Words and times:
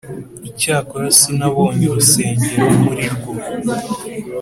Icyakora 0.49 1.07
sinabonye 1.19 1.85
urusengero 1.87 2.65
muri 2.83 3.05
rwo, 3.13 3.33